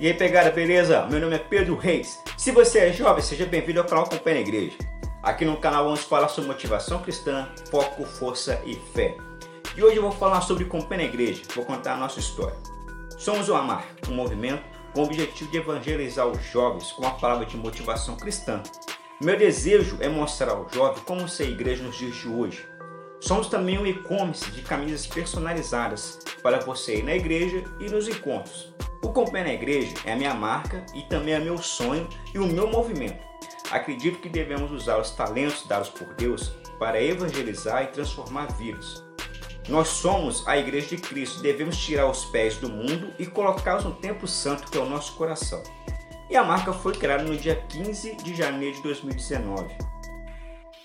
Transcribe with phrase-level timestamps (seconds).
[0.00, 1.04] E aí pegada, beleza?
[1.06, 2.22] Meu nome é Pedro Reis.
[2.36, 4.78] Se você é jovem, seja bem-vindo ao canal Acompanha a Igreja.
[5.24, 9.16] Aqui no canal vamos falar sobre motivação cristã, foco, força e fé.
[9.76, 12.54] E hoje eu vou falar sobre Acompanha a Igreja, vou contar a nossa história.
[13.18, 14.62] Somos o Amar, um movimento
[14.94, 18.62] com o objetivo de evangelizar os jovens com a palavra de motivação cristã.
[19.20, 22.64] Meu desejo é mostrar ao jovem como ser igreja nos dias de hoje.
[23.18, 28.72] Somos também um e-commerce de camisas personalizadas para você ir na igreja e nos encontros.
[29.00, 32.46] O Compé na Igreja é a minha marca e também é meu sonho e o
[32.46, 33.24] meu movimento.
[33.70, 39.04] Acredito que devemos usar os talentos dados por Deus para evangelizar e transformar vidas.
[39.68, 43.94] Nós somos a Igreja de Cristo, devemos tirar os pés do mundo e colocá-los no
[43.94, 45.62] Templo Santo, que é o nosso coração.
[46.28, 49.76] E a marca foi criada no dia 15 de janeiro de 2019.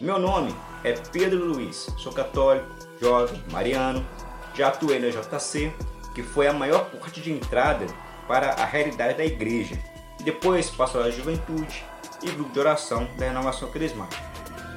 [0.00, 0.54] Meu nome
[0.84, 2.68] é Pedro Luiz, sou católico,
[3.00, 4.06] jovem, mariano,
[4.54, 5.72] já atuei na JC
[6.16, 7.86] que foi a maior porta de entrada
[8.26, 9.78] para a realidade da igreja.
[10.24, 11.84] Depois passou a juventude
[12.22, 14.22] e grupo de oração da renovação carismática.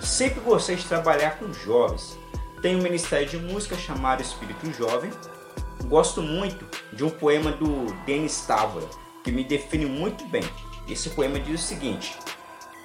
[0.02, 2.20] Sempre gostei de trabalhar com jovens.
[2.62, 5.12] Tenho um ministério de música chamado Espírito Jovem.
[5.86, 8.86] Gosto muito de um poema do Denis Távora,
[9.24, 10.44] que me define muito bem.
[10.90, 12.20] Esse poema diz o seguinte: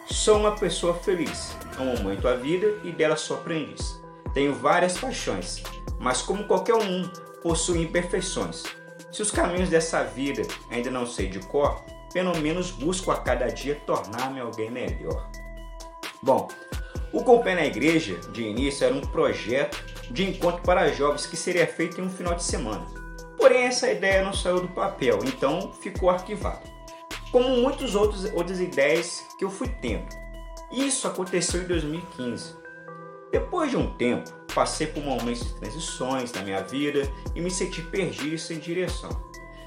[0.07, 4.01] Sou uma pessoa feliz, amo muito a vida e dela sou aprendiz.
[4.33, 5.61] Tenho várias paixões,
[5.99, 7.11] mas como qualquer um,
[7.45, 8.65] possuem imperfeições.
[9.13, 13.49] Se os caminhos dessa vida ainda não sei de cor, pelo menos busco a cada
[13.49, 15.31] dia tornar-me alguém melhor.
[16.23, 16.49] Bom,
[17.13, 21.67] o Compé na Igreja, de início, era um projeto de encontro para jovens que seria
[21.67, 22.87] feito em um final de semana.
[23.37, 26.67] Porém, essa ideia não saiu do papel, então ficou arquivado.
[27.31, 30.07] Como muitas outras ideias que eu fui tendo.
[30.73, 32.57] Isso aconteceu em 2015.
[33.31, 37.83] Depois de um tempo, passei por momentos de transições na minha vida e me senti
[37.83, 39.11] perdido e sem direção.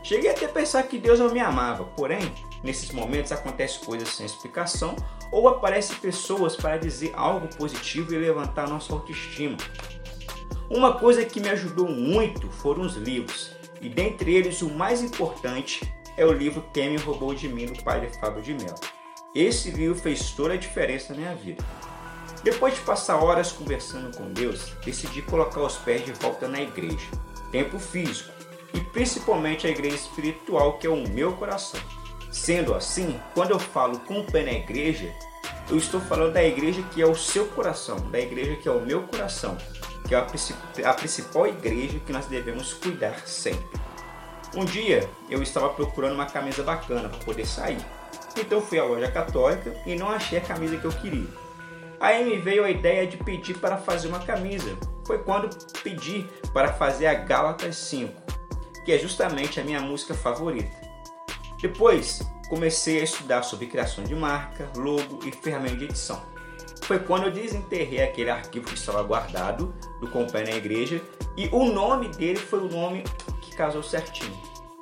[0.04, 2.32] Cheguei até a pensar que Deus não me amava, porém,
[2.64, 4.96] nesses momentos acontecem coisas sem explicação
[5.32, 9.58] ou aparecem pessoas para dizer algo positivo e levantar nossa autoestima.
[10.70, 13.52] Uma coisa que me ajudou muito foram os livros,
[13.82, 15.82] e dentre eles o mais importante
[16.16, 18.76] é o livro Quem me roubou de mim do padre Fábio de Mello.
[19.36, 21.64] Esse livro fez toda a diferença na minha vida.
[22.44, 27.08] Depois de passar horas conversando com Deus, decidi colocar os pés de volta na igreja,
[27.52, 28.32] tempo físico
[28.74, 31.80] e principalmente a igreja espiritual que é o meu coração.
[32.32, 35.14] Sendo assim, quando eu falo com o pé na igreja,
[35.70, 38.82] eu estou falando da igreja que é o seu coração, da igreja que é o
[38.82, 39.58] meu coração,
[40.08, 43.80] que é a, principal igreja que nós devemos cuidar sempre.
[44.56, 47.84] Um dia eu estava procurando uma camisa bacana para poder sair,
[48.38, 51.47] então fui à loja católica e não achei a camisa que eu queria.
[52.00, 54.78] Aí me veio a ideia de pedir para fazer uma camisa.
[55.06, 55.50] Foi quando
[55.82, 58.14] pedi para fazer a Gálatas 5,
[58.86, 60.76] que é justamente a minha música favorita.
[61.62, 66.22] Depois comecei a estudar sobre criação de marca, logo e ferramenta de edição.
[66.84, 71.02] Foi quando eu desenterrei aquele arquivo que estava guardado do Companhia na Igreja
[71.36, 73.04] e o nome dele foi o nome
[73.42, 74.38] que casou certinho.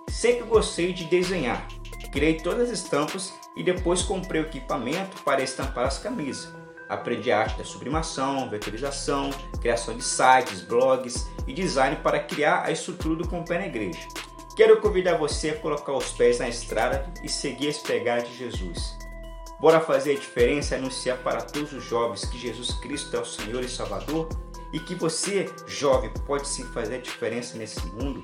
[0.09, 1.67] Sempre gostei de desenhar.
[2.11, 6.64] Criei todas as estampas e depois comprei o equipamento para estampar as camisas.
[6.87, 12.71] Aprendi a arte da sublimação, vetorização, criação de sites, blogs e design para criar a
[12.71, 14.07] estrutura do Companhia Igreja.
[14.55, 18.97] Quero convidar você a colocar os pés na estrada e seguir as pegadas de Jesus.
[19.59, 23.25] Bora fazer a diferença e anunciar para todos os jovens que Jesus Cristo é o
[23.25, 24.29] Senhor e Salvador
[24.71, 28.21] e que você, jovem, pode sim fazer a diferença nesse mundo?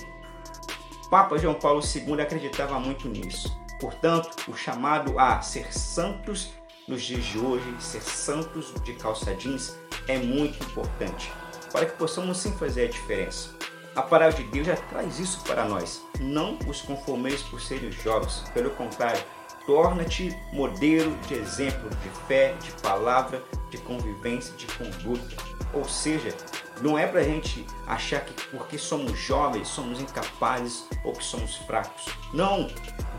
[1.10, 3.52] Papa João Paulo II acreditava muito nisso.
[3.80, 6.54] Portanto, o chamado a ser santos
[6.88, 9.78] nos dias de hoje, ser santos de calça jeans
[10.08, 11.32] é muito importante
[11.72, 13.50] para que possamos sim fazer a diferença.
[13.96, 16.02] A palavra de Deus já traz isso para nós.
[16.20, 19.22] Não os conformeis por serem jovens, pelo contrário,
[19.66, 25.36] torna-te modelo de exemplo de fé, de palavra, de convivência, de conduta.
[25.74, 26.36] Ou seja,
[26.82, 31.56] não é para a gente achar que porque somos jovens somos incapazes ou que somos
[31.58, 32.06] fracos.
[32.34, 32.68] Não!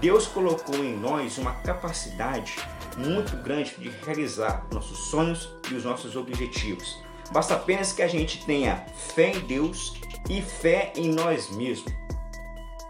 [0.02, 2.56] Deus colocou em nós uma capacidade
[2.96, 7.00] muito grande de realizar nossos sonhos e os nossos objetivos.
[7.31, 8.84] Basta apenas que a gente tenha
[9.14, 9.94] fé em Deus
[10.28, 11.94] e fé em nós mesmos.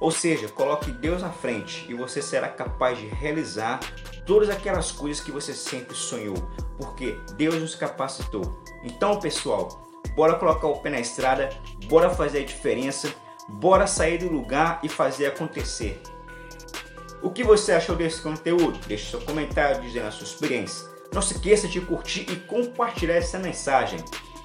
[0.00, 3.80] Ou seja, coloque Deus na frente e você será capaz de realizar
[4.24, 6.36] todas aquelas coisas que você sempre sonhou,
[6.78, 8.58] porque Deus nos capacitou.
[8.82, 9.86] Então, pessoal,
[10.16, 11.50] bora colocar o pé na estrada,
[11.88, 13.14] bora fazer a diferença,
[13.46, 16.00] bora sair do lugar e fazer acontecer.
[17.22, 18.80] O que você achou desse conteúdo?
[18.86, 20.90] Deixe seu comentário dizendo a sua experiência.
[21.12, 24.00] Não se esqueça de curtir e compartilhar essa mensagem.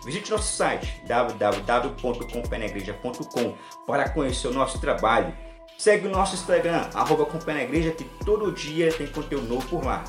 [0.06, 3.56] Visite nosso site www.companhiagreja.com
[3.88, 5.36] para conhecer o nosso trabalho.
[5.78, 9.84] Segue o nosso Instagram, arroba Acompanha a Igreja, que todo dia tem conteúdo novo por
[9.84, 10.04] lá.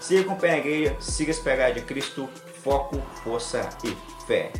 [0.00, 2.28] Siga a Igreja, siga as pegadas de Cristo,
[2.62, 4.50] foco, força e fé.